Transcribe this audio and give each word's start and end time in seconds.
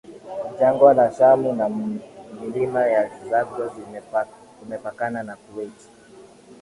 jangwa 0.59 0.93
la 0.93 1.11
Shamu 1.11 1.53
na 1.53 1.63
ya 1.63 1.69
milima 2.41 2.85
ya 2.85 3.11
Zagros 3.29 3.71
Imepakana 4.65 5.23
na 5.23 5.35
Kuwait 5.35 5.89